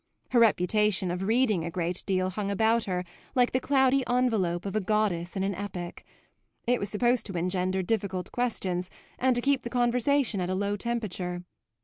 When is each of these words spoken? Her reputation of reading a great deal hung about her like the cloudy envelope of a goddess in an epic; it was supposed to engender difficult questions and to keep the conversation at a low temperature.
Her 0.31 0.39
reputation 0.39 1.11
of 1.11 1.21
reading 1.27 1.63
a 1.63 1.69
great 1.69 2.01
deal 2.07 2.31
hung 2.31 2.49
about 2.49 2.85
her 2.85 3.05
like 3.35 3.51
the 3.51 3.59
cloudy 3.59 4.03
envelope 4.09 4.65
of 4.65 4.75
a 4.75 4.81
goddess 4.81 5.35
in 5.35 5.43
an 5.43 5.53
epic; 5.53 6.03
it 6.65 6.79
was 6.79 6.89
supposed 6.89 7.27
to 7.27 7.37
engender 7.37 7.83
difficult 7.83 8.31
questions 8.31 8.89
and 9.19 9.35
to 9.35 9.43
keep 9.43 9.61
the 9.61 9.69
conversation 9.69 10.41
at 10.41 10.49
a 10.49 10.55
low 10.55 10.75
temperature. 10.75 11.43